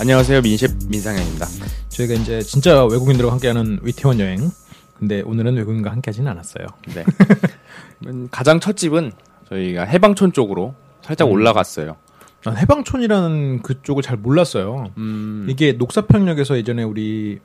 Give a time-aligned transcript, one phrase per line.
[0.00, 1.46] 안녕하세요 민셰 민상현입니다.
[1.90, 4.50] 저희가 이제 진짜 외국인들과 함께하는 위태원 여행
[4.98, 7.04] 근데 오늘은 외국인과 함께하지는 않았어요 네.
[8.06, 9.12] 음, 가장 첫 집은
[9.50, 11.32] 저희가 해방촌 쪽으로 살짝 음.
[11.32, 11.96] 올라갔어요.
[12.44, 17.38] 난 해방촌이라는 그쪽을 잘 몰랐어요 음, 이게 녹사평역에서 예전에 우리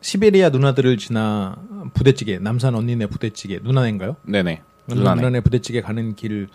[0.00, 1.56] 시베리아 누나들을 지나
[1.94, 4.14] 부대찌개 남산 언니네 부대찌개 누나네인가요?
[4.22, 4.62] 네네.
[4.86, 5.16] 누나네.
[5.20, 5.40] 누나네.
[5.40, 6.46] 부대찌개 가는 길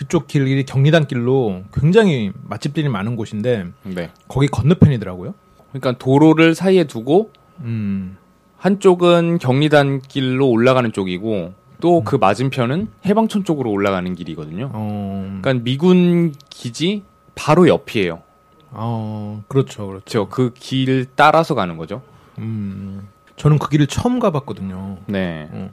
[0.00, 4.10] 그쪽 길이 경리단 길로 굉장히 맛집들이 많은 곳인데 네.
[4.28, 5.34] 거기 건너편이더라고요.
[5.72, 8.16] 그러니까 도로를 사이에 두고 음,
[8.56, 14.70] 한쪽은 경리단 길로 올라가는 쪽이고 또 그 맞은편은 해방촌 쪽으로 올라가는 길이거든요.
[14.72, 17.02] 어, 그러니까 미군 기지
[17.34, 18.22] 바로 옆이에요.
[18.70, 20.26] 어, 그렇죠, 그렇죠.
[20.26, 20.28] 그렇죠.
[20.30, 22.00] 그길 따라서 가는 거죠.
[22.38, 23.06] 음,
[23.36, 24.96] 저는 그 길을 처음 가봤거든요.
[25.04, 25.48] 네.
[25.52, 25.70] 어.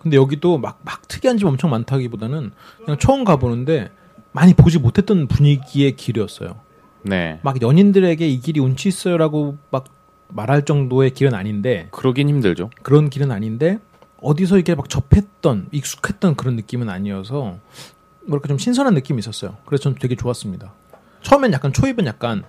[0.00, 2.52] 근데 여기도 막, 막 특이한 집 엄청 많다기보다는
[2.84, 3.90] 그냥 처음 가보는데
[4.32, 6.56] 많이 보지 못했던 분위기의 길이었어요.
[7.02, 7.40] 네.
[7.42, 9.84] 막 연인들에게 이 길이 운치 있어요라고 막
[10.28, 12.70] 말할 정도의 길은 아닌데 그러긴 힘들죠.
[12.82, 13.78] 그런 길은 아닌데
[14.22, 17.56] 어디서 이게 막 접했던 익숙했던 그런 느낌은 아니어서
[18.26, 19.56] 뭐랄까 좀 신선한 느낌이 있었어요.
[19.66, 20.72] 그래서 전 되게 좋았습니다.
[21.22, 22.44] 처음엔 약간 초입은 약간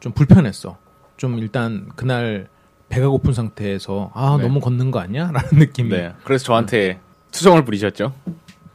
[0.00, 0.78] 좀 불편했어.
[1.16, 2.48] 좀 일단 그날
[2.94, 4.44] 배가 고픈 상태에서 아 네.
[4.44, 5.32] 너무 걷는 거 아니야?
[5.32, 5.90] 라는 느낌이.
[5.90, 6.12] 네.
[6.22, 7.00] 그래서 저한테
[7.32, 8.14] 투정을 부리셨죠.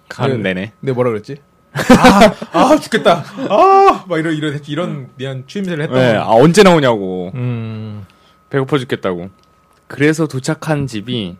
[0.09, 0.53] 가는 네.
[0.53, 0.73] 내내.
[0.81, 1.37] 근데 뭐라 그랬지?
[1.71, 3.23] 아, 아 죽겠다.
[3.49, 5.97] 아, 막 이런 이런 이런 미안 추임새를 했던.
[5.97, 6.17] 네.
[6.17, 7.31] 아, 언제 나오냐고.
[7.33, 8.05] 음,
[8.49, 9.29] 배고파 죽겠다고.
[9.87, 11.37] 그래서 도착한 집이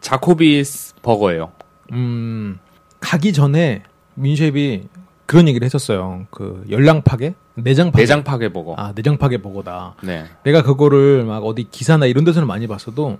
[0.00, 1.52] 자코비스 버거예요.
[1.92, 2.58] 음,
[3.00, 3.82] 가기 전에
[4.14, 4.84] 민셰이
[5.26, 6.26] 그런 얘기를 했었어요.
[6.30, 8.02] 그 열량파게, 내장파게.
[8.02, 8.74] 내장 파게 버거.
[8.76, 9.94] 아, 내장파게 버거다.
[10.02, 10.24] 네.
[10.44, 13.18] 내가 그거를 막 어디 기사나 이런 데서는 많이 봤어도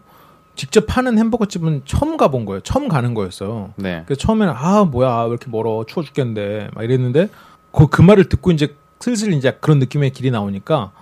[0.55, 2.61] 직접 파는 햄버거 집은 처음 가본 거예요.
[2.61, 3.73] 처음 가는 거였어요.
[3.77, 4.03] 네.
[4.07, 7.29] 그래서 처음에는 아 뭐야 왜 이렇게 멀어 추워 죽겠는데 막 이랬는데
[7.73, 10.93] 그, 그 말을 듣고 이제 슬슬 이제 그런 느낌의 길이 나오니까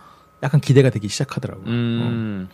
[0.43, 1.65] 약간 기대가 되기 시작하더라고요.
[1.67, 1.69] 어.
[1.71, 2.49] 음.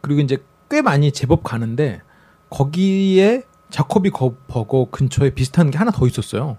[0.00, 0.38] 그리고 이제
[0.70, 2.02] 꽤 많이 제법 가는데
[2.50, 6.56] 거기에 자코비 거- 버거 근처에 비슷한 게 하나 더 있었어요.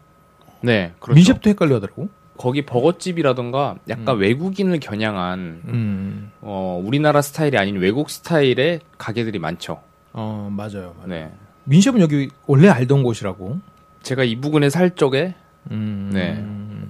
[0.61, 0.93] 네.
[0.99, 1.15] 그렇죠.
[1.15, 2.09] 민셰프도 헷갈려하더라고.
[2.37, 9.81] 거기 버거집이라던가 약간 외국인을 겨냥한 음, 어, 우리나라 스타일이 아닌 외국 스타일의 가게들이 많죠.
[10.13, 10.95] 어 맞아요.
[10.97, 11.07] 맞아요.
[11.07, 11.31] 네.
[11.65, 13.59] 민셰프는 여기 원래 알던 곳이라고.
[14.03, 15.35] 제가 이 부근에 살 적에
[15.71, 16.41] 음, 네.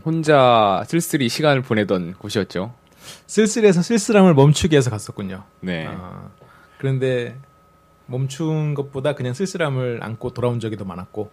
[0.06, 2.74] 혼자 쓸쓸히 시간을 보내던 곳이었죠.
[3.26, 5.44] 쓸쓸해서 쓸쓸함을 멈추기 위해서 갔었군요.
[5.62, 5.88] 네.
[5.88, 6.30] 아,
[6.78, 7.36] 그런데
[8.06, 11.32] 멈춘 것보다 그냥 쓸쓸함을 안고 돌아온 적이 더 많았고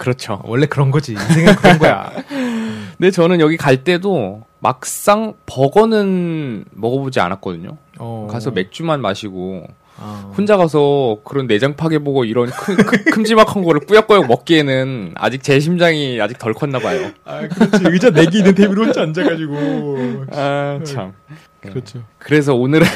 [0.00, 0.40] 그렇죠.
[0.44, 2.10] 원래 그런 거지 인생은 그런 거야.
[2.96, 7.76] 근데 저는 여기 갈 때도 막상 버거는 먹어보지 않았거든요.
[7.98, 9.66] 어, 가서 맥주만 마시고
[9.98, 15.42] 아, 혼자 가서 그런 내장 파게 보고 이런 큰, 큰, 큼지막한 거를 꾸역꾸역 먹기에는 아직
[15.42, 17.10] 제 심장이 아직 덜 컸나 봐요.
[17.26, 21.12] 아 그렇지 의자 내기 있는 테이블에 혼자 앉아가지고 아, 참.
[21.60, 22.02] 그렇죠.
[22.16, 22.86] 그래서 오늘은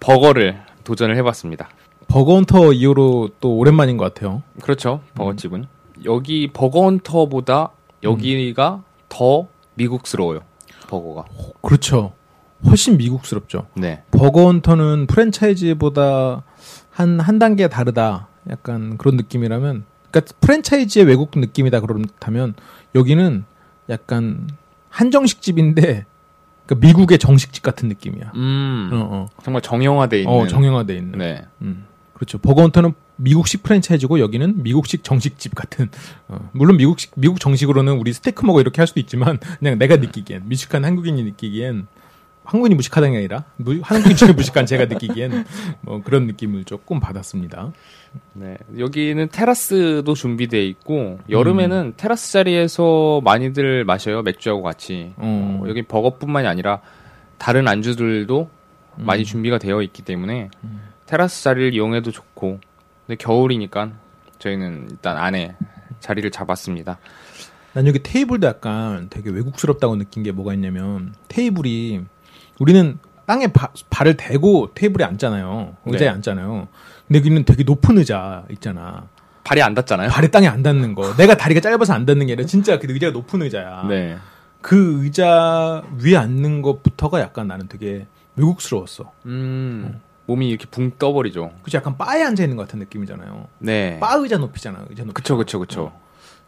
[0.00, 1.68] 버거를 도전을 해봤습니다.
[2.08, 4.42] 버거헌터 이후로 또 오랜만인 것 같아요.
[4.62, 5.02] 그렇죠.
[5.14, 5.66] 버거집은.
[6.04, 7.70] 여기 버거헌터보다
[8.02, 10.40] 여기가 더 미국스러워요.
[10.88, 11.24] 버거가.
[11.62, 12.12] 그렇죠.
[12.64, 13.66] 훨씬 미국스럽죠.
[13.74, 14.02] 네.
[14.10, 16.42] 버거헌터는 프랜차이즈보다
[16.90, 18.28] 한, 한 단계 다르다.
[18.50, 22.54] 약간 그런 느낌이라면, 그러니까 프랜차이즈의 외국 느낌이다 그렇다면,
[22.94, 23.44] 여기는
[23.88, 24.48] 약간
[24.88, 26.06] 한정식 집인데,
[26.66, 28.32] 그러니까 미국의 정식집 같은 느낌이야.
[28.34, 28.90] 음.
[28.92, 29.28] 어, 어.
[29.42, 30.32] 정말 정형화돼 있는.
[30.32, 31.18] 어, 정형화돼 있는.
[31.18, 31.44] 네.
[31.62, 31.86] 음.
[32.14, 32.38] 그렇죠.
[32.38, 35.88] 버거헌터는 미국식 프랜차이즈고 여기는 미국식 정식집 같은.
[36.28, 40.42] 어, 물론 미국식 미국 정식으로는 우리 스테이크 먹어 이렇게 할 수도 있지만 그냥 내가 느끼기엔
[40.46, 41.86] 미식한 한국인이 느끼기엔
[42.44, 45.44] 한국인이 무식하다는 게 아니라 무, 한국인 중에 무식한 제가 느끼기엔
[45.82, 47.72] 뭐 그런 느낌을 조금 받았습니다.
[48.32, 48.58] 네.
[48.76, 54.22] 여기는 테라스도 준비돼 있고 여름에는 테라스 자리에서 많이들 마셔요.
[54.22, 55.12] 맥주하고 같이.
[55.16, 56.80] 어, 어, 여기 버거뿐만이 아니라
[57.38, 58.50] 다른 안주들도
[58.96, 60.50] 많이 준비가 되어 있기 때문에
[61.06, 62.60] 테라스 자리를 이용해도 좋고
[63.06, 63.90] 근데 겨울이니까
[64.38, 65.54] 저희는 일단 안에
[66.00, 66.98] 자리를 잡았습니다.
[67.74, 72.00] 난 여기 테이블도 약간 되게 외국스럽다고 느낀 게 뭐가 있냐면 테이블이
[72.58, 75.76] 우리는 땅에 바- 발을 대고 테이블에 앉잖아요.
[75.86, 76.14] 의자에 네.
[76.14, 76.68] 앉잖아요.
[77.08, 79.06] 근데 여기는 되게 높은 의자 있잖아.
[79.44, 80.10] 발이 안 닿잖아요.
[80.10, 81.16] 발이 땅에 안 닿는 거.
[81.16, 83.86] 내가 다리가 짧아서 안 닿는 게 아니라 진짜 그 의자가 높은 의자야.
[83.88, 84.16] 네.
[84.60, 88.06] 그 의자 위에 앉는 것부터가 약간 나는 되게
[88.36, 89.12] 외국스러웠어.
[89.26, 90.00] 음.
[90.26, 91.52] 몸이 이렇게 붕 떠버리죠.
[91.62, 93.48] 그치 약간 바에 앉아 있는 것 같은 느낌이잖아요.
[93.58, 93.98] 네.
[93.98, 94.86] 바 의자 높이잖아.
[94.88, 95.14] 의자 높이.
[95.14, 95.92] 그쵸, 그쵸, 그쵸.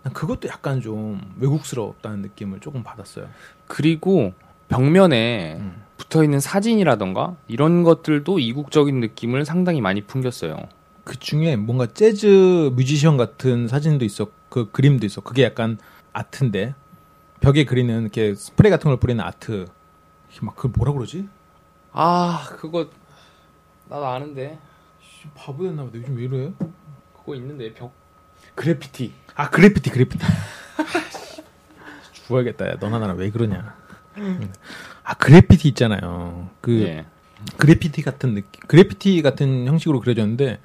[0.03, 3.27] 난 그것도 약간 좀 외국스럽다는 느낌을 조금 받았어요.
[3.67, 4.33] 그리고
[4.69, 5.83] 벽면에 음.
[5.97, 10.57] 붙어 있는 사진이라던가 이런 것들도 이국적인 느낌을 상당히 많이 풍겼어요.
[11.05, 15.21] 그 중에 뭔가 재즈 뮤지션 같은 사진도 있어, 그 그림도 있어.
[15.21, 15.79] 그게 약간
[16.13, 16.75] 아트인데
[17.41, 19.67] 벽에 그리는 이렇게 스프레이 같은 걸 뿌리는 아트.
[20.41, 21.29] 막 그걸 뭐라 그러지?
[21.93, 22.89] 아, 그거
[23.95, 24.59] 나도 아는데
[25.01, 25.97] 씨, 바보 됐나 보다.
[25.97, 26.53] 요즘 왜 이래?
[27.17, 27.93] 그거 있는데 벽
[28.57, 29.13] 그래피티.
[29.37, 30.25] 아 그래피티 그래피티.
[32.13, 32.71] 죽어야겠다.
[32.71, 33.77] 야, 너나 나나 왜 그러냐?
[35.05, 36.51] 아 그래피티 있잖아요.
[36.61, 37.07] 그 예.
[37.57, 40.61] 그래피티 같은 느낌, 그래피티 같은 형식으로 그려졌는데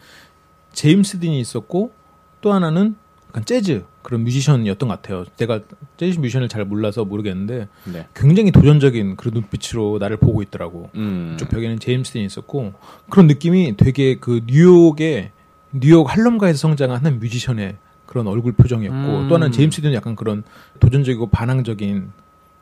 [0.71, 1.93] 제임스 딘이 있었고
[2.41, 2.95] 또 하나는
[3.29, 5.23] 약간 재즈 그런 뮤지션이었던 것 같아요.
[5.37, 5.59] 내가
[5.97, 8.07] 재즈 뮤지션을 잘 몰라서 모르겠는데 네.
[8.15, 10.89] 굉장히 도전적인 그런 눈빛으로 나를 보고 있더라고.
[10.95, 11.37] 음.
[11.39, 12.73] 쪽 벽에는 제임스 딘이 있었고
[13.09, 15.31] 그런 느낌이 되게 그 뉴욕의
[15.71, 17.75] 뉴욕 할럼가에서 성장한 뮤지션의
[18.07, 19.27] 그런 얼굴 표정이었고 음.
[19.29, 20.43] 또 하나는 제임스 딘은 약간 그런
[20.79, 22.09] 도전적이고 반항적인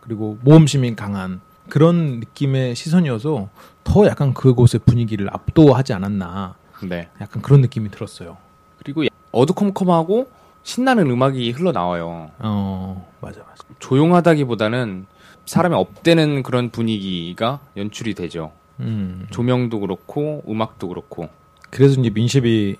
[0.02, 1.40] 그리고 모험심이 강한
[1.70, 3.50] 그런 느낌의 시선이어서
[3.86, 7.08] 더 약간 그곳의 분위기를 압도하지 않았나 네.
[7.22, 8.38] 약간 그런 느낌이 들었어요.
[8.80, 10.30] 그리고 어두컴컴하고
[10.68, 12.30] 신나는 음악이 흘러나와요.
[12.40, 13.64] 어 맞아 맞아.
[13.80, 15.06] 조용하다기보다는
[15.46, 18.52] 사람이 업되는 그런 분위기가 연출이 되죠.
[18.82, 21.30] 음 조명도 그렇고 음악도 그렇고.
[21.70, 22.76] 그래서 이제 민셰비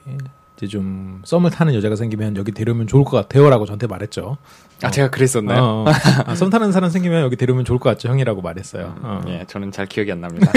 [0.58, 4.36] 이제 좀 썸을 타는 여자가 생기면 여기 데려오면 좋을 것 같아요라고 저한테 말했죠.
[4.84, 5.64] 아 제가 그랬었나요?
[5.64, 5.86] 어, 어.
[6.26, 8.96] 아, 썸 타는 사람 생기면 여기 데려오면 좋을 것 같죠 형이라고 말했어요.
[9.02, 9.22] 어.
[9.30, 10.52] 예, 저는 잘 기억이 안 납니다.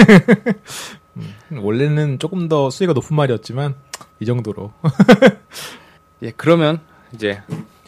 [1.49, 3.75] 원래는 조금 더 수위가 높은 말이었지만
[4.19, 4.73] 이 정도로.
[6.23, 6.81] 예, 그러면
[7.13, 7.41] 이제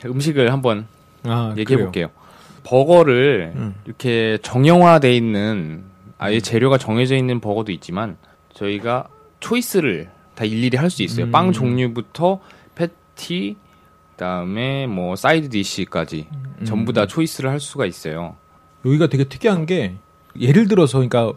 [0.05, 0.87] 음식을 한번
[1.23, 1.79] 아, 얘기해.
[1.79, 2.07] 볼게요.
[2.63, 3.75] 버거를 음.
[3.85, 5.83] 이렇게 정형화돼 있는
[6.17, 8.17] 아예 재료가 정해져 있는 버거도 있지만
[8.53, 9.07] 저희가
[9.39, 11.25] choice를 다 일일이 할 수 있어요.
[11.25, 11.31] 음.
[11.31, 12.39] 빵 종류부터
[12.75, 13.57] 패티
[14.11, 16.27] 그다음에 뭐 side dish까지
[16.59, 16.65] 음.
[16.65, 18.35] 전부 다 choice를 할 수가 있어요.
[18.85, 19.95] 여기가 되게 특이한 게
[20.39, 21.33] 예를 들어서 그러니까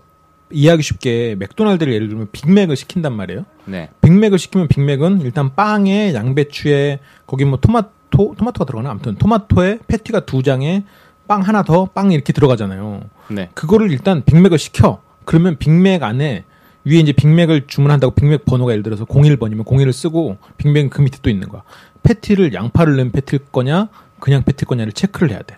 [0.51, 3.45] 이해하기 쉽게 맥도날드를 예를 들면 빅맥을 시킨단 말이에요.
[3.65, 3.91] 네.
[4.03, 10.43] 빅맥을 시키면 빅맥은 일단 빵에 양배추에 거기 뭐 토마토 토마토가 들어가나 아무튼 토마토에 패티가 두
[10.43, 10.85] 장에
[11.27, 13.01] 빵 하나 더 빵 이렇게 들어가잖아요.
[13.29, 13.51] 네.
[13.55, 15.03] 그거를 일단 빅맥을 시켜.
[15.25, 16.45] 그러면 빅맥 안에
[16.85, 21.29] 위에 이제 빅맥을 주문한다고 빅맥 번호가 예를 들어서 01번이면 01을 쓰고 빅맥은 그 밑에 또
[21.31, 21.63] 있는 거야.
[22.05, 23.89] 패티를 양파를 넣은 패티일 거냐
[24.21, 25.57] 그냥 패티일 거냐를 체크를 해야 돼.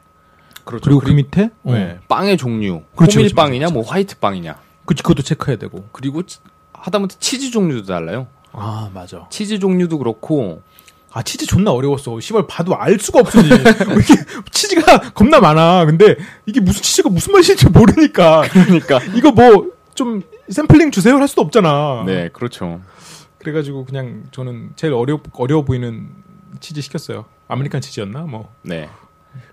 [0.64, 0.82] 그렇죠.
[0.84, 1.72] 그리고 그 밑에 어.
[1.74, 1.98] 네.
[2.08, 3.74] 빵의 종류, 그렇죠, 호밀 그렇죠, 빵이냐, 그렇죠.
[3.74, 4.56] 뭐 화이트 빵이냐.
[4.88, 5.84] 그치 그것도 체크해야 되고.
[5.92, 6.38] 그리고 치-
[6.72, 8.26] 하다못해 치즈 종류도 달라요.
[8.52, 9.26] 아 맞아.
[9.30, 10.62] 치즈 종류도 그렇고
[11.12, 12.18] 아 치즈 존나 어려웠어.
[12.20, 13.56] 시발 봐도 알 수가 없으니 왜
[13.94, 14.14] 이렇게
[14.50, 15.84] 치즈가 겁나 많아.
[15.84, 21.42] 근데 이게 무슨 치즈가 무슨 맛인지 모르니까 그러니까 이거 뭐 좀 샘플링 주세요 할 수도
[21.42, 22.04] 없잖아.
[22.06, 22.80] 네, 그렇죠.
[23.38, 26.08] 그래가지고 그냥 저는 제일 어려 어려워 보이는
[26.60, 27.24] 치즈 시켰어요.
[27.48, 28.48] American 치즈였나 뭐.
[28.62, 28.88] 네.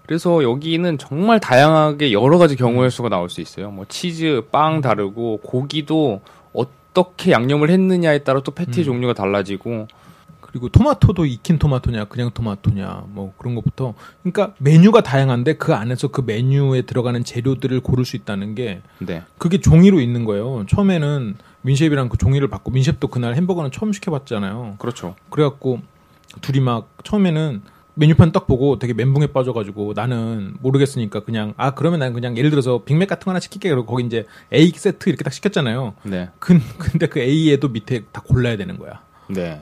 [0.06, 3.72] 그래서 여기는 정말 다양하게 여러 가지 경우의 수가 나올 수 있어요.
[3.72, 6.22] 뭐 치즈, 빵 다르고 고기도
[6.54, 9.88] 어떻게 양념을 했느냐에 따라 또 패티 종류가 달라지고
[10.56, 13.94] 그리고 토마토도 익힌 토마토냐 그냥 토마토냐 뭐 그런 것부터
[14.24, 19.24] 그러니까 메뉴가 다양한데 그 안에서 그 메뉴에 들어가는 재료들을 고를 수 있다는 게 네.
[19.38, 20.66] 그게 종이로 있는 거예요.
[20.70, 24.76] 처음에는 민셰프랑 그 종이를 받고 민셰프도 그날 햄버거는 처음 시켜봤잖아요.
[24.78, 25.16] 그렇죠.
[25.30, 25.82] 그래갖고
[26.40, 27.62] 둘이 막 처음에는
[27.96, 32.84] 메뉴판 딱 보고 되게 멘붕에 빠져가지고 나는 모르겠으니까 그냥 아 그러면 난 그냥 예를 들어서
[32.84, 35.94] 빅맥 같은 거 하나 시킬게 그러고 거기 이제 A 세트 이렇게 딱 시켰잖아요.
[36.04, 36.30] 네.
[36.40, 39.02] 근, 근데 그 A에도 밑에 다 골라야 되는 거야.
[39.30, 39.62] 네.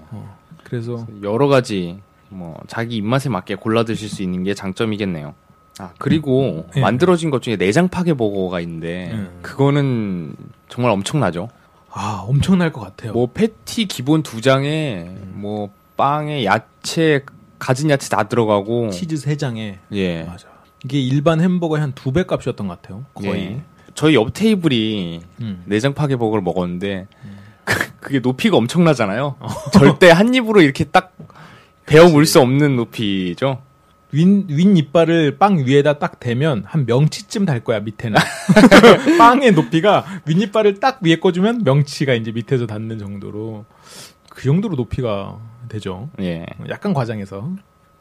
[0.63, 1.99] 그래서 여러 가지
[2.29, 5.35] 뭐 자기 입맛에 맞게 골라 드실 수 있는 게 장점이겠네요.
[5.79, 6.81] 아, 그리고 예.
[6.81, 9.39] 만들어진 것 중에 내장 파괴 버거가 있는데 음.
[9.41, 10.35] 그거는
[10.69, 11.49] 정말 엄청나죠.
[11.91, 13.13] 아 엄청날 것 같아요.
[13.13, 17.23] 뭐 패티 기본 두 장에 뭐 빵에 야채
[17.63, 20.24] 가진 야채 다 들어가고 치즈 세 장에 예.
[20.24, 20.48] 맞아.
[20.84, 23.05] 이게 일반 햄버거의 한두 배 값이었던 것 같아요.
[23.13, 23.41] 거의.
[23.41, 23.62] 예.
[23.96, 25.63] 저희 옆 테이블이 음.
[25.65, 27.08] 내장 파괴 버거를 먹었는데
[27.63, 29.38] 그, 그게 높이가 엄청나잖아요.
[29.72, 31.15] 절대 한 입으로 이렇게 딱
[31.86, 33.62] 베어 물 수 없는 높이죠.
[34.12, 38.20] 윈, 윈 이빨을 빵 위에다 딱 대면 한 명치쯤 달 거야, 밑에는.
[39.17, 43.63] 빵의 높이가 윈 이빨을 딱 위에 꽂으면 명치가 이제 밑에서 닿는 정도로
[44.29, 45.39] 그 정도로 높이가
[45.74, 46.10] 되죠.
[46.22, 46.46] 예.
[46.70, 47.50] 약간 과장해서.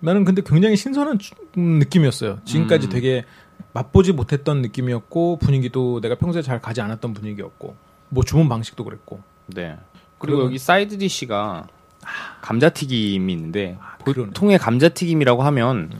[0.00, 2.40] 나는 근데 굉장히 신선한 주- 음, 느낌이었어요.
[2.44, 2.90] 지금까지 음.
[2.90, 3.24] 되게
[3.72, 7.74] 맛보지 못했던 느낌이었고 분위기도 내가 평소에 잘 가지 않았던 분위기였고
[8.10, 9.20] 뭐 주문 방식도 그랬고.
[9.46, 9.76] 네.
[10.18, 11.66] 그리고 여기 side dish가
[12.42, 13.96] 감자튀김이 있는데 아.
[14.04, 15.90] 보통의 감자튀김이라고 하면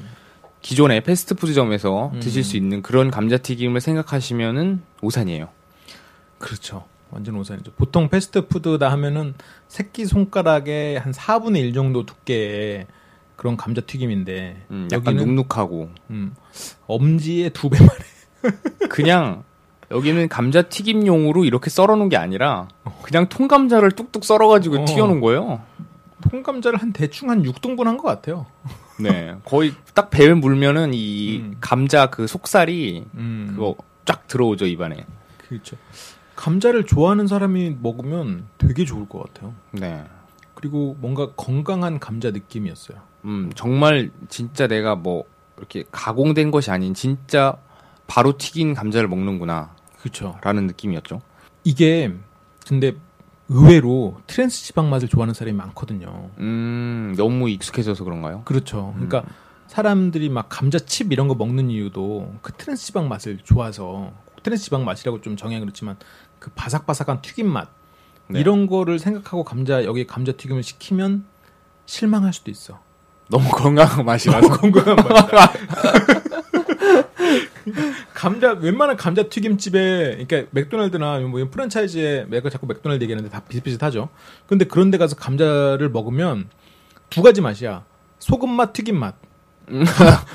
[0.60, 2.20] 기존의 패스트푸드점에서 음.
[2.20, 5.48] 드실 수 있는 그런 감자튀김을 생각하시면은 오산이에요.
[6.38, 6.84] 그렇죠.
[7.12, 7.72] 완전 오산이죠.
[7.76, 9.34] 보통 패스트푸드다 하면은
[9.68, 12.86] 새끼 손가락의 한 4분의 1 정도 두께의
[13.36, 16.34] 그런 감자튀김인데 음, 약간 여기는 눅눅하고 음,
[16.86, 18.48] 엄지의 두 배만 해.
[18.88, 19.44] 그냥
[19.90, 22.68] 여기는 감자튀김용으로 이렇게 썰어놓은 게 아니라
[23.02, 24.84] 그냥 통감자를 뚝뚝 썰어가지고 어.
[24.86, 25.60] 튀겨놓은 거예요.
[26.30, 28.46] 통감자를 한 대충 한 6등분 한 것 같아요.
[29.00, 31.56] 네, 거의 딱 배에 물면은 이 음.
[31.60, 35.04] 감자 그 속살이 음, 그거 쫙 들어오죠 입안에.
[35.48, 35.76] 그렇죠.
[36.36, 39.54] 감자를 좋아하는 사람이 먹으면 되게 좋을 것 같아요.
[39.72, 40.04] 네.
[40.54, 42.98] 그리고 뭔가 건강한 감자 느낌이었어요.
[43.24, 45.24] 음, 정말 진짜 내가 뭐
[45.56, 47.56] 이렇게 가공된 것이 아닌 진짜
[48.06, 50.38] 바로 튀긴 감자를 먹는구나라는 그렇죠.
[50.42, 51.20] 느낌이었죠.
[51.64, 52.12] 이게
[52.66, 52.94] 근데
[53.48, 56.30] 의외로 트랜스 지방 맛을 좋아하는 사람이 많거든요.
[56.38, 58.42] 음, 너무 익숙해져서 그런가요?
[58.44, 58.92] 그렇죠.
[58.94, 59.24] 그러니까
[59.66, 64.12] 사람들이 막 감자칩 이런 거 먹는 이유도 그 트랜스 지방 맛을 좋아서
[64.42, 65.96] 트랜스 지방 맛이라고 좀 정해 그렇지만
[66.38, 67.68] 그 바삭바삭한 튀김 맛
[68.28, 68.40] 네.
[68.40, 71.24] 이런 거를 생각하고 감자 여기 감자 튀김을 시키면
[71.86, 72.80] 실망할 수도 있어.
[73.28, 74.48] 너무 건강한 맛이라서.
[74.48, 75.52] 건강한 맛이다.
[78.14, 84.08] 감자 웬만한 감자 튀김집에 그러니까 맥도날드나 뭐 프랜차이즈에 내가 자꾸 맥도날드 얘기하는데 다 비슷비슷하죠.
[84.46, 86.48] 근데 그런 데 가서 감자를 먹으면
[87.10, 87.84] 두 가지 맛이야.
[88.18, 89.14] 소금 맛, 튀김 맛.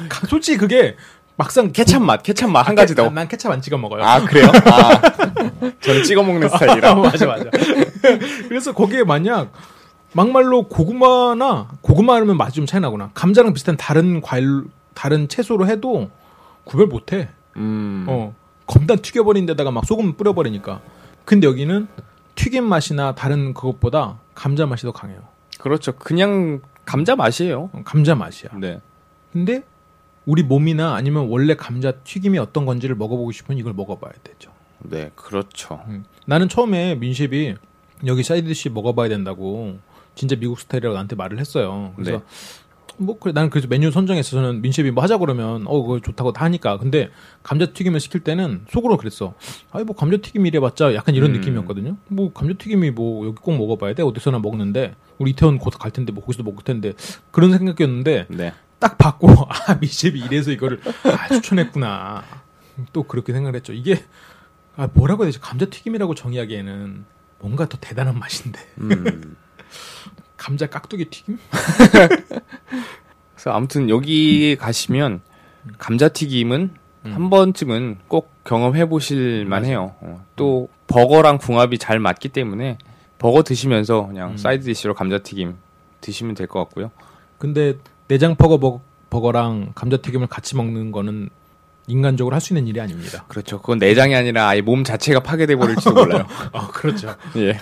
[0.10, 0.96] 가- 솔직히 그게
[1.38, 3.04] 막상 케찹 맛, 케찹 맛 한 가지 더.
[3.06, 4.04] 난, 난 케찹 안 찍어 먹어요.
[4.04, 4.48] 아, 그래요?
[4.66, 5.02] 아,
[5.82, 6.96] 저는 찍어 먹는 스타일이라.
[7.00, 7.46] 맞아 맞아.
[8.50, 9.52] 그래서 거기에 만약
[10.14, 13.12] 막말로 고구마나 고구마라면 맛이 좀 차이 나구나.
[13.14, 14.64] 감자랑 비슷한 다른 과일
[14.96, 16.10] 다른 채소로 해도
[16.64, 17.30] 구별 못 해.
[17.56, 18.06] 음.
[18.10, 18.34] 어.
[18.66, 20.82] 겁나 튀겨버린 데다가 막 소금 뿌려버리니까.
[21.24, 21.88] 근데 여기는
[22.36, 25.20] 튀김 맛이나 다른 그것보다 감자 맛이 더 강해요.
[25.60, 25.92] 그렇죠.
[25.94, 27.70] 그냥 감자 맛이에요.
[27.74, 28.50] 어, 감자 맛이야.
[28.60, 28.80] 네.
[29.32, 29.64] 근데
[30.28, 34.52] 우리 몸이나 아니면 원래 감자 튀김이 어떤 건지를 먹어보고 싶으면 이걸 먹어봐야 되죠.
[34.80, 35.82] 네, 그렇죠.
[35.88, 36.04] 음.
[36.26, 37.56] 나는 처음에 민셰이
[38.06, 39.78] 여기 side dish 먹어봐야 된다고
[40.16, 41.94] 진짜 미국 스타일이라고 나한테 말을 했어요.
[41.96, 42.24] 그래서 네.
[43.00, 46.44] 뭐 그래 나는 그래서 메뉴 선정에 있어서는 민셰이 뭐 하자 그러면 어 그거 좋다고 다
[46.46, 47.10] 하니까 근데
[47.44, 49.34] 감자튀김을 시킬 때는 속으로 그랬어.
[49.72, 51.40] 아니 뭐 감자튀김 이래봤자 약간 이런 음.
[51.40, 51.96] 느낌이었거든요.
[52.10, 56.22] 뭐 감자튀김이 뭐 여기 꼭 먹어봐야 돼 어디서나 먹는데 우리 이태원 곧 갈 텐데 뭐
[56.24, 56.94] 거기서도 먹을 텐데
[57.32, 58.54] 그런 생각이었는데 네.
[58.80, 62.24] 딱 받고 아 미셰이 이래서 이거를 아, 추천했구나.
[62.94, 63.74] 또 그렇게 생각을 했죠.
[63.74, 64.04] 이게
[64.76, 65.40] 아 뭐라고 해야 되지?
[65.40, 67.06] 감자튀김이라고 정의하기에는
[67.40, 69.36] 뭔가 더 대단한 맛인데 음.
[70.38, 71.40] 감자 깍두기 튀김?
[73.34, 75.22] 그래서 아무튼 여기 가시면
[75.80, 76.72] 감자튀김은
[77.06, 77.14] 음.
[77.14, 79.96] 한 번쯤은 꼭 경험해 보실 만해요.
[80.02, 82.78] 어, 또 버거랑 궁합이 잘 맞기 때문에
[83.20, 84.38] 버거 드시면서 그냥 음.
[84.38, 85.56] side dish로 감자튀김
[86.02, 86.92] 드시면 될 것 같고요.
[87.40, 91.30] 근데 내장 버거 버- 버거랑 감자튀김을 같이 먹는 거는
[91.88, 93.24] 인간적으로 할 수 있는 일이 아닙니다.
[93.28, 93.60] 그렇죠.
[93.62, 96.26] 그건 내장이 아니라 아예 몸 자체가 파괴돼 버릴지도 몰라요.
[96.52, 97.16] 아 그렇죠.
[97.38, 97.58] 예.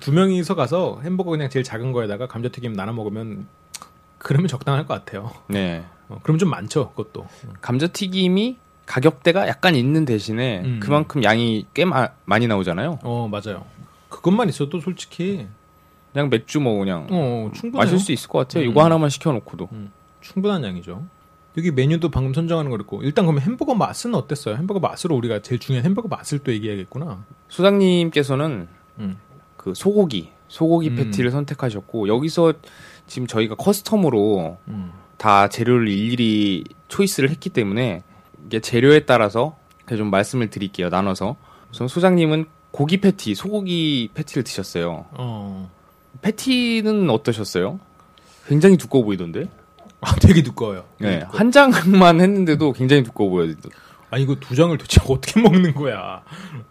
[0.00, 3.46] 두 명이서 가서 햄버거 그냥 제일 작은 거에다가 감자튀김 나눠 먹으면
[4.18, 5.30] 그러면 적당할 것 같아요.
[5.48, 5.84] 네.
[6.08, 7.26] 어, 그럼 좀 많죠, 그것도.
[7.60, 10.80] 감자튀김이 가격대가 약간 있는 대신에 음.
[10.82, 12.98] 그만큼 양이 꽤 마- 많이 나오잖아요.
[13.02, 13.64] 어 맞아요.
[14.08, 15.46] 그것만 있어도 솔직히
[16.14, 17.84] 그냥 맥주 뭐 그냥 어 충분해요.
[17.84, 18.64] 마실 수 있을 것 같아요.
[18.64, 18.70] 음.
[18.70, 19.68] 이거 하나만 시켜놓고도.
[20.22, 21.04] 충분한 양이죠.
[21.58, 24.56] 여기 메뉴도 방금 선정하는 거 그렇고 일단 그러면 햄버거 맛은 어땠어요?
[24.56, 27.24] 햄버거 맛으로 우리가 제일 중요한 햄버거 맛을 또 얘기해야겠구나.
[27.48, 28.68] 소장님께서는
[29.00, 29.18] 음.
[29.56, 30.96] 그 소고기 소고기 음.
[30.96, 32.54] 패티를 선택하셨고 여기서
[33.06, 34.92] 지금 저희가 커스텀으로 음.
[35.16, 38.02] 다 재료를 일일이 초이스를 했기 때문에
[38.46, 39.56] 이게 재료에 따라서
[39.88, 41.36] 좀 말씀을 드릴게요 나눠서
[41.70, 45.70] 우선 소장님은 고기 패티 소고기 패티를 드셨어요 어.
[46.24, 47.78] 패티는 어떠셨어요?
[48.46, 49.46] 굉장히 두꺼워 보이던데
[50.00, 50.84] 아 되게 두꺼워요.
[50.98, 51.38] 네, 두꺼워.
[51.38, 53.54] 한 장만 했는데도 굉장히 두꺼워 보여요
[54.10, 56.22] 아 이거 두 장을 도대체 어떻게 먹는 거야?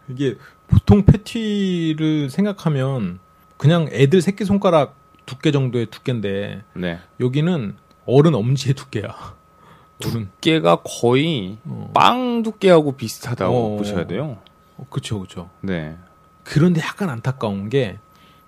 [0.09, 3.19] 이게 보통 패티를 생각하면
[3.57, 4.95] 그냥 애들 새끼 손가락
[5.27, 7.75] 두께 정도의 두께인데 네 여기는
[8.07, 9.35] 어른 엄지의 두께야.
[9.99, 11.91] 두께가 거의 어.
[11.93, 13.77] 빵 두께하고 비슷하다고 어.
[13.77, 14.37] 보셔야 돼요
[14.77, 15.49] 어, 그쵸 그쵸.
[15.61, 15.95] 네
[16.43, 17.99] 그런데 약간 안타까운 게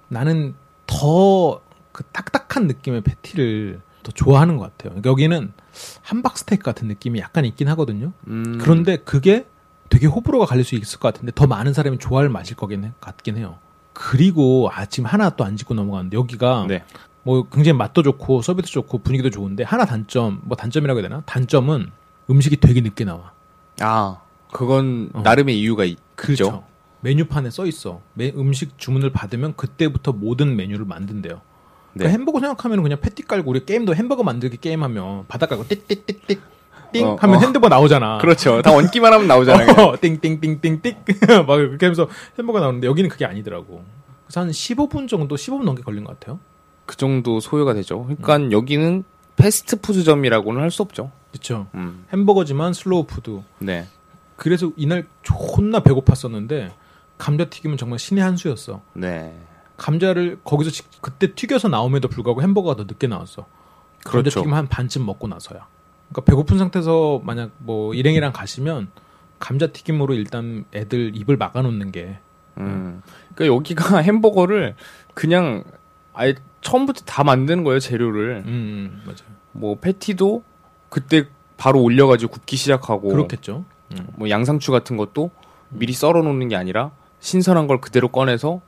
[0.10, 0.56] 나는
[0.96, 4.90] 더 그 딱딱한 느낌의 패티를 더 좋아하는 것 같아요.
[4.90, 5.54] 그러니까 여기는
[6.02, 8.12] 함박 스테이크 같은 느낌이 약간 있긴 하거든요.
[8.28, 9.48] 음, 그런데 그게
[9.88, 13.38] 되게 호불호가 갈릴 수 있을 것 같은데 더 많은 사람이 좋아할 맛일 거긴 해, 같긴
[13.38, 13.60] 해요.
[13.94, 16.84] 그리고 아 지금 하나 또 안 짚고 넘어가는데 여기가 네.
[17.24, 21.24] 뭐 굉장히 맛도 좋고 서비스 좋고 분위기도 좋은데 하나 단점 뭐 단점이라고 해야 되나?
[21.26, 21.92] 단점은
[22.30, 23.32] 음식이 되게 늦게 나와.
[23.80, 24.20] 아,
[24.52, 25.22] 그건 어.
[25.22, 26.66] 나름의 이유가 있, 그렇죠.
[27.10, 28.02] 메뉴판에 써 있어.
[28.16, 31.36] 매- 음식 주문을 받으면 그때부터 모든 메뉴를 만든대요.
[31.36, 32.00] 네.
[32.00, 36.40] 그러니까 햄버거 생각하면 그냥 패티 깔고 우리 게임도 햄버거 만들기 게임 하면 바닥 깔고 띡띡띡띡
[36.94, 37.40] 띵 어, 하면 어.
[37.40, 38.18] 핸드버 나오잖아.
[38.18, 38.62] 그렇죠.
[38.64, 39.66] 다 얹기만 하면 나오잖아요.
[39.76, 39.90] 그냥.
[39.90, 40.96] 어, 띵띵띵띵띵
[41.48, 42.08] 막 이렇게 하면서
[42.40, 43.84] 햄버거 나오는데 여기는 그게 아니더라고.
[44.26, 46.40] 그래서 한 15분 정도 15분 넘게 걸린 것 같아요.
[46.88, 48.04] 그 정도 소요가 되죠.
[48.06, 49.04] 그러니까 여기는
[49.36, 51.12] 패스트푸드점이라고는 할 수 없죠.
[51.32, 51.68] 그렇죠.
[51.76, 53.42] 음, 햄버거지만 슬로우 푸드.
[53.60, 53.88] 네.
[54.38, 56.72] 그래서 이날 존나 배고팠었는데
[57.18, 58.82] 감자튀김은 정말 신의 한 수였어.
[58.94, 59.38] 네.
[59.78, 63.46] 감자를 거기서 직- 그때 튀겨서 나옴에도 불구하고 햄버거가 더 늦게 나왔어.
[64.04, 64.30] 그렇죠.
[64.42, 65.68] 감자튀김 한 반쯤 먹고 나서야.
[66.10, 68.90] 그러니까 배고픈 상태에서 만약 뭐 일행이랑 가시면
[69.40, 72.20] 감자튀김으로 일단 애들 입을 막아놓는 게
[72.58, 73.02] 음.
[73.34, 74.76] 그러니까 여기가 햄버거를
[75.14, 75.64] 그냥
[76.14, 78.44] 아예 처음부터 다 만드는 거예요, 재료를.
[78.46, 79.36] 음, 음, 맞아요.
[79.52, 80.44] 뭐 패티도
[80.90, 83.66] 그때 바로 올려가지고 굽기 시작하고 그렇겠죠.
[83.92, 84.08] 음.
[84.16, 85.32] 뭐 양상추 같은 것도
[85.70, 86.92] 미리 썰어 놓는 게 아니라
[87.26, 88.62] 신선한 걸 그대로 꺼내서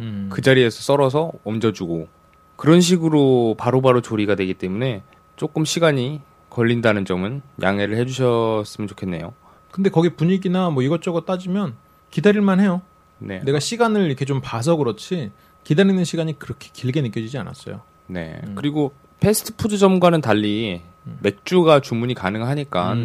[0.00, 0.28] 음.
[0.32, 2.08] 그 자리에서 썰어서 옮겨주고
[2.56, 5.02] 그런 식으로 바로 바로 조리가 되기 때문에
[5.36, 9.32] 조금 시간이 걸린다는 점은 양해를 해주셨으면 좋겠네요.
[9.70, 11.76] 근데 거기 분위기나 뭐 이것저것 따지면
[12.10, 12.82] 기다릴만 해요.
[13.18, 13.42] 네.
[13.44, 15.30] 내가 시간을 이렇게 좀 봐서 그렇지
[15.62, 17.80] 기다리는 시간이 그렇게 길게 느껴지지 않았어요.
[18.08, 18.40] 네.
[18.42, 18.56] 음.
[18.56, 20.82] 그리고 패스트푸드점과는 달리
[21.22, 22.98] 맥주가 주문이 가능하니까 음,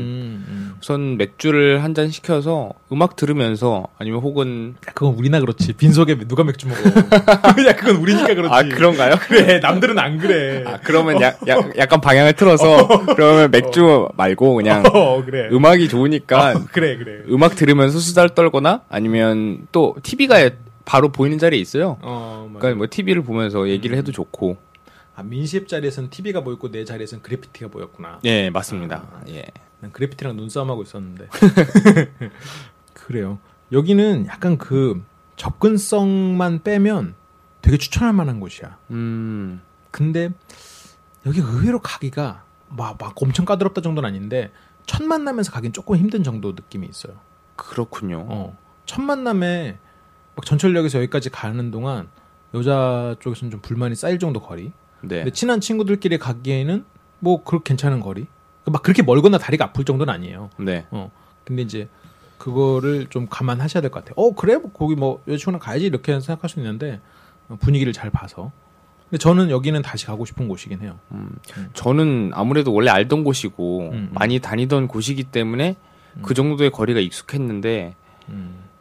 [0.47, 0.75] 음.
[0.81, 5.71] 우선 맥주를 한 잔 시켜서 음악 들으면서 아니면 혹은 야, 그건 우리나 그렇지.
[5.73, 6.79] 빈속에 누가 맥주 먹어?
[7.67, 8.53] 야, 그건 우리니까 그렇지.
[8.53, 9.15] 아 그런가요?
[9.27, 10.63] 그래, 남들은 안 그래.
[10.67, 15.47] 아 그러면 야, 야- 약간 방향을 틀어서 그러면 맥주 말고 그냥 어, 그래.
[15.53, 17.23] 음악이 좋으니까 어, 그래, 그래.
[17.29, 20.49] 음악 들으면서 수다를 떨거나 아니면 또 TV가
[20.83, 21.97] 바로 보이는 자리에 있어요.
[22.01, 22.49] 어.
[22.57, 24.57] 그러니까 뭐 TV를 보면서 얘기를 해도 좋고.
[25.15, 28.19] 아, 민시앱 자리에서는 TV가 보였고 내 자리에서는 그래피티가 보였구나.
[28.25, 29.21] 예, 맞습니다.
[29.29, 29.45] 예.
[29.79, 31.27] 난 그래피티랑 눈싸움하고 있었는데.
[32.93, 33.39] 그래요.
[33.71, 35.03] 여기는 약간 그
[35.37, 37.15] 접근성만 빼면
[37.61, 38.77] 되게 추천할 만한 곳이야.
[38.91, 39.61] 음.
[39.91, 40.29] 근데
[41.25, 44.51] 여기 의외로 가기가 막, 막 엄청 까다롭다 정도는 아닌데
[44.85, 47.15] 첫 만남에서 가긴 조금 힘든 정도 느낌이 있어요.
[47.55, 48.25] 그렇군요.
[48.29, 48.57] 어.
[48.85, 49.77] 첫 만남에
[50.35, 52.09] 막 전철역에서 여기까지 가는 동안
[52.53, 54.71] 여자 쪽에서는 좀 불만이 쌓일 정도 거리.
[55.07, 55.17] 네.
[55.17, 56.85] 근데 친한 친구들끼리 가기에는
[57.19, 58.25] 뭐 그렇게 괜찮은 거리.
[58.65, 60.49] 막 그렇게 멀거나 다리가 아플 정도는 아니에요.
[60.57, 60.85] 네.
[60.91, 61.11] 어.
[61.43, 61.87] 근데 이제
[62.37, 64.13] 그거를 좀 감안하셔야 될 것 같아요.
[64.17, 64.57] 어 그래?
[64.57, 66.99] 뭐 거기 뭐 여자친구랑 가야지 이렇게 생각할 수 있는데
[67.47, 68.51] 어, 분위기를 잘 봐서.
[69.09, 70.97] 근데 저는 여기는 다시 가고 싶은 곳이긴 해요.
[71.73, 74.09] 저는 아무래도 원래 알던 곳이고 음, 음.
[74.13, 75.75] 많이 다니던 곳이기 때문에
[76.23, 77.95] 그 정도의 거리가 익숙했는데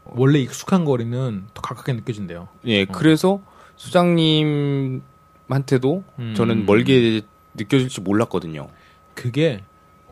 [0.04, 2.48] 원래 익숙한 거리는 더 가깝게 느껴진대요.
[2.64, 3.40] 예, 그래서
[3.76, 5.02] 수장님
[5.48, 6.34] 한테도 음.
[6.36, 7.22] 저는 멀게
[7.54, 8.68] 느껴질지 몰랐거든요.
[9.14, 9.62] 그게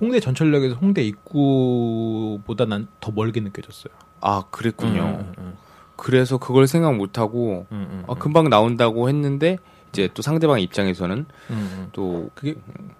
[0.01, 3.93] 홍대 전철역에서 홍대 입구보다 난 더 멀게 느껴졌어요.
[4.21, 5.03] 아, 그랬군요.
[5.03, 5.57] 음, 음,
[5.97, 9.59] 그래서 그걸 생각 못 하고 음, 음, 아, 금방 나온다고 했는데
[9.91, 11.89] 이제 또 상대방 입장에서는 음, 음.
[11.93, 12.55] 또 그게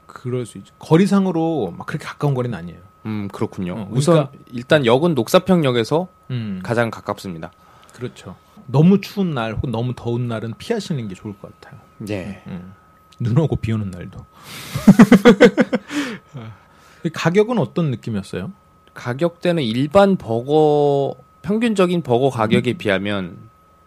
[0.07, 0.75] 그럴 수 있죠.
[0.79, 2.81] 거리상으로 막 그렇게 가까운 거리는 아니에요.
[3.07, 3.75] 음, 그렇군요.
[3.75, 7.51] 어, 우선 그러니까- 일단 역은 녹사평역에서 음, 가장 가깝습니다.
[7.95, 8.37] 그렇죠.
[8.67, 11.81] 너무 추운 날 혹은 너무 더운 날은 피하시는 게 좋을 것 같아요.
[12.11, 12.43] 예.
[12.47, 12.75] 음.
[13.21, 14.25] 눈 오고 비 오는 날도.
[17.13, 18.53] 가격은 어떤 느낌이었어요?
[18.95, 23.37] 가격대는 일반 버거 평균적인 버거 가격에 비하면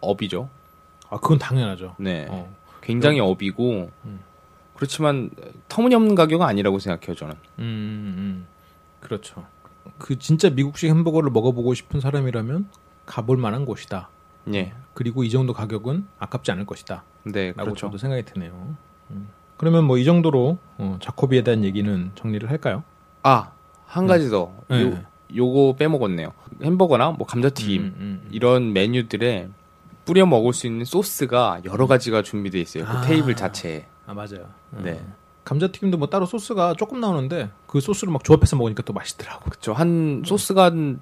[0.00, 0.48] 업이죠.
[1.08, 1.94] 아, 그건 당연하죠.
[1.98, 2.26] 네.
[2.28, 2.54] 어.
[2.82, 4.20] 굉장히 업이고 음.
[4.74, 5.30] 그렇지만
[5.68, 7.34] 터무니없는 가격은 아니라고 생각해요, 저는.
[7.58, 8.46] 음, 음, 음.
[9.00, 9.46] 그렇죠.
[9.98, 12.68] 그 진짜 미국식 햄버거를 먹어보고 싶은 사람이라면
[13.06, 14.10] 가볼 만한 곳이다.
[14.54, 14.72] 예.
[14.94, 17.04] 그리고 이 정도 가격은 아깝지 않을 것이다.
[17.24, 17.86] 네, 라고 그렇죠.
[17.86, 18.76] 저도 생각이 드네요.
[19.10, 19.28] 음.
[19.56, 22.82] 그러면 뭐 이 정도로 어, 자코비에 대한 얘기는 정리를 할까요?
[23.22, 23.52] 아,
[23.86, 24.52] 한 가지 더.
[24.68, 24.82] 네.
[24.82, 24.98] 요,
[25.34, 26.32] 요거 빼먹었네요.
[26.62, 28.28] 햄버거나 뭐 감자튀김 음, 음, 음.
[28.32, 29.48] 이런 메뉴들에
[30.04, 32.84] 뿌려 먹을 수 있는 소스가 여러 가지가 준비되어 있어요.
[32.84, 33.00] 그 아.
[33.02, 33.86] 테이블 자체에.
[34.06, 34.48] 아 맞아요.
[34.72, 34.80] 어.
[34.82, 35.04] 네.
[35.44, 39.48] 감자튀김도 뭐 따로 소스가 조금 나오는데 그 소스를 막 조합해서 먹으니까 또 맛있더라고.
[39.50, 39.72] 그쵸.
[39.72, 41.00] 한 소스가 한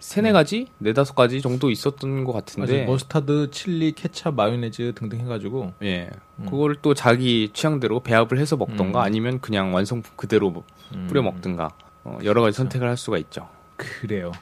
[0.00, 2.40] 세네 가지, 네 다섯 가지 정도 있었던 것 맞아요.
[2.44, 2.84] 같은데.
[2.86, 6.10] 머스타드, 칠리, 케찹, 마요네즈 등등 해가지고 예.
[6.44, 9.04] 그거를 또 자기 취향대로 배합을 해서 먹던가 음.
[9.04, 10.64] 아니면 그냥 완성품 그대로 뭐
[11.08, 11.70] 뿌려 먹든가
[12.04, 13.48] 어, 여러 가지 선택을 할 수가 있죠.
[13.76, 14.32] 그래요.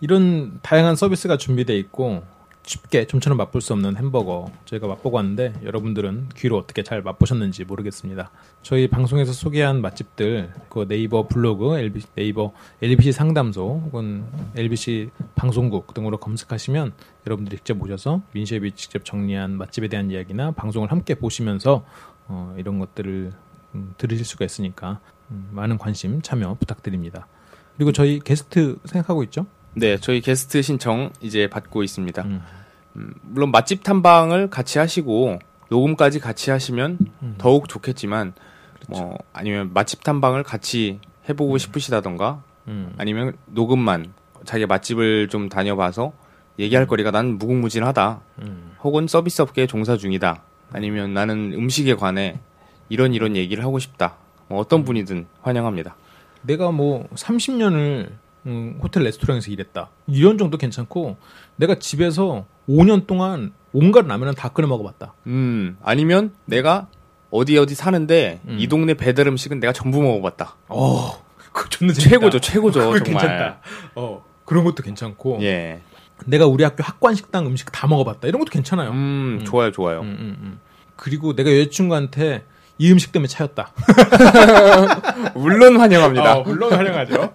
[0.00, 2.22] 이런 다양한 서비스가 준비돼 있고
[2.68, 8.30] 쉽게 좀처럼 맛볼 수 없는 햄버거 저희가 맛보고 왔는데 여러분들은 귀로 어떻게 잘 맛보셨는지 모르겠습니다.
[8.62, 12.52] 저희 방송에서 소개한 맛집들 그 네이버 블로그, LB, 네이버
[12.82, 16.92] LBC 상담소 혹은 LBC 방송국 등으로 검색하시면
[17.26, 21.86] 여러분들이 직접 오셔서 민셰비 직접 정리한 맛집에 대한 이야기나 방송을 함께 보시면서
[22.26, 23.32] 어, 이런 것들을
[23.74, 25.00] 음, 들으실 수가 있으니까
[25.30, 27.26] 음, 많은 관심 참여 부탁드립니다.
[27.76, 29.46] 그리고 저희 게스트 생각하고 있죠?
[29.78, 32.22] 네, 저희 게스트 신청 이제 받고 있습니다.
[32.22, 32.42] 음.
[32.96, 35.38] 음, 물론 맛집 탐방을 같이 하시고
[35.70, 37.34] 녹음까지 같이 하시면 음.
[37.38, 38.32] 더욱 좋겠지만
[38.80, 39.04] 그렇죠.
[39.04, 42.92] 뭐 아니면 맛집 탐방을 같이 해보고 싶으시다던가 음.
[42.98, 44.12] 아니면 녹음만
[44.44, 46.12] 자기 맛집을 좀 다녀봐서
[46.58, 48.20] 얘기할 거리가 난 무궁무진하다.
[48.42, 48.72] 음.
[48.82, 50.42] 혹은 서비스 업계에 종사 중이다.
[50.72, 52.40] 아니면 나는 음식에 관해
[52.88, 54.16] 이런 이런 얘기를 하고 싶다.
[54.48, 55.96] 뭐 어떤 분이든 환영합니다.
[56.42, 58.10] 내가 뭐 30년을
[58.48, 59.90] 음, 호텔 레스토랑에서 일했다.
[60.06, 61.16] 이런 정도 괜찮고
[61.56, 65.14] 내가 집에서 5년 동안 온갖 라면은 다 끓여 먹어봤다.
[65.26, 66.88] 음, 아니면 내가
[67.30, 68.56] 어디 어디 사는데 음.
[68.58, 70.56] 이 동네 배달 음식은 내가 전부 먹어봤다.
[70.68, 71.92] 어, 그 존나.
[71.92, 73.02] 최고죠, 최고죠, 정말.
[73.02, 73.60] 괜찮다.
[73.94, 75.80] 어, 그런 것도 괜찮고 예.
[76.24, 78.26] 내가 우리 학교 학관 식당 음식 다 먹어봤다.
[78.28, 78.90] 이런 것도 괜찮아요.
[78.90, 80.00] 음, 좋아요, 좋아요.
[80.00, 80.60] 음, 음, 음.
[80.96, 82.44] 그리고 내가 여자친구한테
[82.78, 83.72] 이 음식 때문에 차였다.
[85.34, 86.38] 물론 환영합니다.
[86.38, 87.34] 어, 물론 활용하죠.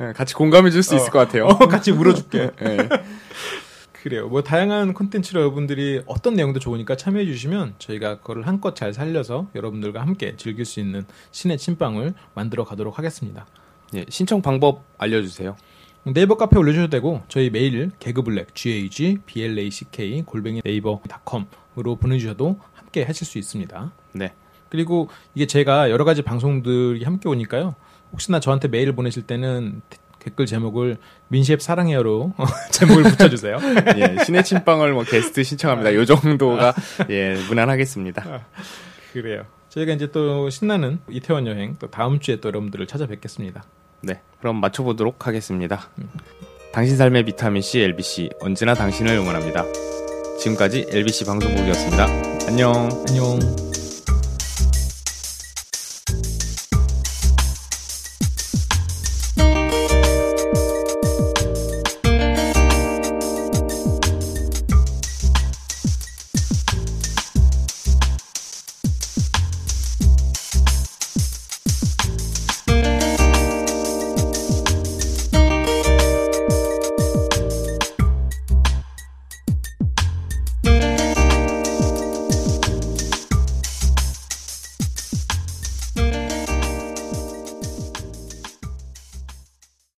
[0.00, 0.96] 예, 같이 공감해 줄수 어.
[0.98, 1.46] 있을 것 같아요.
[1.46, 2.50] 어, 같이 울어줄게.
[2.62, 2.88] 예.
[4.02, 4.28] 그래요.
[4.28, 10.00] 뭐 다양한 콘텐츠를 여러분들이 어떤 내용도 좋으니까 참여해 주시면 저희가 그거를 한껏 잘 살려서 여러분들과
[10.00, 13.46] 함께 즐길 수 있는 신의 침방을 만들어 가도록 하겠습니다.
[13.94, 15.56] 예, 신청 방법 알려주세요.
[16.04, 23.38] 네이버 카페 올려주셔도 되고 저희 메일 개그블랙 gag black 골뱅이 네이버닷컴으로 보내주셔도 함께 하실 수
[23.38, 23.92] 있습니다.
[24.14, 24.32] 네.
[24.72, 27.74] 그리고 이게 제가 여러 가지 방송들이 함께 오니까요.
[28.10, 30.96] 혹시나 저한테 메일을 보내실 때는 데- 댓글 제목을
[31.28, 32.32] 민시앱 사랑해요로
[32.72, 33.58] 제목을 붙여주세요.
[33.98, 35.94] 예, 신의 침방을 뭐 게스트 신청합니다.
[35.94, 36.72] 요 정도가
[37.10, 38.40] 예, 무난하겠습니다.
[39.12, 39.44] 그래요.
[39.68, 43.64] 저희가 이제 또 신나는 이태원 여행 또 다음 주에 또 여러분들을 찾아뵙겠습니다.
[44.00, 45.90] 네, 그럼 맞춰보도록 하겠습니다.
[46.72, 49.64] 당신 삶의 비타민 C LBC 언제나 당신을 응원합니다.
[50.38, 52.06] 지금까지 LBC 방송국이었습니다.
[52.48, 52.72] 안녕.
[53.08, 53.71] 안녕.